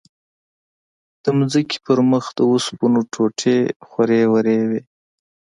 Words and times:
د 1.23 1.25
ځمکې 1.51 1.77
پر 1.85 1.97
مخ 2.11 2.25
د 2.37 2.39
اوسپنو 2.51 3.01
ټوټې 3.13 3.57
خورې 3.87 4.21
ورې 4.31 4.59
وې. 4.69 4.81